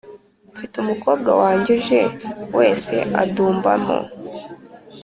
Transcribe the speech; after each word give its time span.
Mfite 0.53 0.75
umukobwa 0.83 1.31
wanjye 1.41 1.69
uje 1.77 2.01
wese 2.57 2.95
adumbamo 3.21 3.99